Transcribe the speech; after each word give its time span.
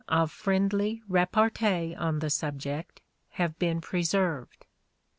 of 0.09 0.31
friendly 0.31 1.03
repartee 1.07 1.93
on 1.93 2.17
the 2.17 2.29
subject 2.31 3.03
have 3.33 3.59
been 3.59 3.79
preserved. 3.79 4.65